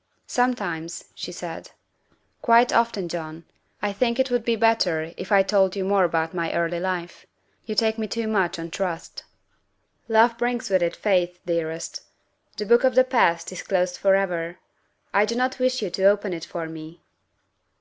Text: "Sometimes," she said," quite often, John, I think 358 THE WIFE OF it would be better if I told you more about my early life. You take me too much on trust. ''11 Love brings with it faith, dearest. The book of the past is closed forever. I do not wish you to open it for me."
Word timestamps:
"Sometimes," 0.28 1.06
she 1.16 1.32
said," 1.32 1.72
quite 2.42 2.72
often, 2.72 3.08
John, 3.08 3.42
I 3.82 3.92
think 3.92 4.18
358 4.18 4.18
THE 4.20 4.20
WIFE 4.20 4.20
OF 4.20 4.20
it 4.20 4.32
would 4.32 4.44
be 4.44 4.66
better 4.70 5.14
if 5.20 5.32
I 5.32 5.42
told 5.42 5.74
you 5.74 5.84
more 5.84 6.04
about 6.04 6.32
my 6.32 6.52
early 6.54 6.78
life. 6.78 7.26
You 7.66 7.74
take 7.74 7.98
me 7.98 8.06
too 8.06 8.28
much 8.28 8.56
on 8.56 8.70
trust. 8.70 9.24
''11 10.08 10.22
Love 10.30 10.38
brings 10.38 10.70
with 10.70 10.80
it 10.84 10.94
faith, 10.94 11.40
dearest. 11.44 12.02
The 12.56 12.66
book 12.66 12.84
of 12.84 12.94
the 12.94 13.02
past 13.02 13.50
is 13.50 13.64
closed 13.64 13.96
forever. 13.98 14.60
I 15.12 15.24
do 15.24 15.34
not 15.34 15.58
wish 15.58 15.82
you 15.82 15.90
to 15.90 16.04
open 16.04 16.32
it 16.32 16.44
for 16.44 16.68
me." 16.68 17.02